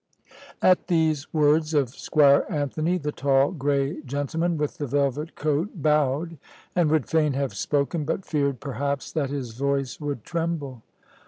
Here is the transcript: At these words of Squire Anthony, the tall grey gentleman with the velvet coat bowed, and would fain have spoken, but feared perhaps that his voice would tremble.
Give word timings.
At 0.63 0.87
these 0.87 1.31
words 1.31 1.75
of 1.75 1.89
Squire 1.89 2.47
Anthony, 2.49 2.97
the 2.97 3.11
tall 3.11 3.51
grey 3.51 4.01
gentleman 4.01 4.57
with 4.57 4.79
the 4.79 4.87
velvet 4.87 5.35
coat 5.35 5.79
bowed, 5.79 6.39
and 6.75 6.89
would 6.89 7.07
fain 7.07 7.33
have 7.33 7.53
spoken, 7.53 8.03
but 8.03 8.25
feared 8.25 8.59
perhaps 8.59 9.11
that 9.11 9.29
his 9.29 9.51
voice 9.53 9.99
would 10.01 10.23
tremble. 10.23 10.81